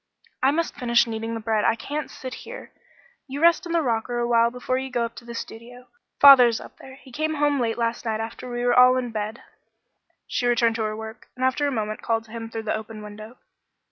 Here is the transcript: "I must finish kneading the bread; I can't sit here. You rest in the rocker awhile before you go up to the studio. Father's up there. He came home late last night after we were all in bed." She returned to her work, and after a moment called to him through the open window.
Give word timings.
"I 0.41 0.49
must 0.49 0.73
finish 0.73 1.05
kneading 1.05 1.35
the 1.35 1.39
bread; 1.39 1.63
I 1.63 1.75
can't 1.75 2.09
sit 2.09 2.33
here. 2.41 2.71
You 3.27 3.39
rest 3.39 3.67
in 3.67 3.71
the 3.71 3.83
rocker 3.83 4.17
awhile 4.17 4.49
before 4.49 4.79
you 4.79 4.89
go 4.89 5.05
up 5.05 5.13
to 5.17 5.25
the 5.25 5.35
studio. 5.35 5.89
Father's 6.19 6.59
up 6.59 6.77
there. 6.79 6.95
He 6.95 7.11
came 7.11 7.35
home 7.35 7.59
late 7.59 7.77
last 7.77 8.03
night 8.03 8.19
after 8.19 8.49
we 8.49 8.65
were 8.65 8.73
all 8.73 8.97
in 8.97 9.11
bed." 9.11 9.43
She 10.25 10.47
returned 10.47 10.77
to 10.77 10.83
her 10.85 10.95
work, 10.97 11.27
and 11.35 11.45
after 11.45 11.67
a 11.67 11.71
moment 11.71 12.01
called 12.01 12.23
to 12.23 12.31
him 12.31 12.49
through 12.49 12.63
the 12.63 12.75
open 12.75 13.03
window. 13.03 13.37